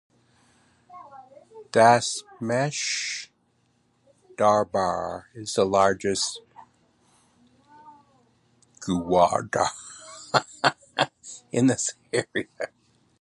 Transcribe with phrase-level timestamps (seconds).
[1.71, 3.29] Dasmesh
[4.35, 6.39] Darbar is the largest
[8.79, 9.69] Gurudwara
[11.51, 12.47] in this area.